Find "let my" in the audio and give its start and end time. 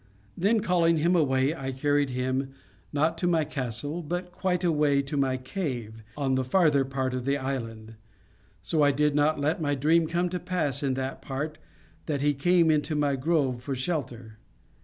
9.39-9.75